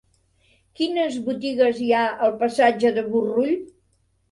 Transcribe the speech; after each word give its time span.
Quines 0.79 1.17
botigues 1.27 1.83
hi 1.85 1.91
ha 1.99 2.01
al 2.29 2.35
passatge 2.41 2.95
de 2.99 3.07
Burrull? 3.13 3.57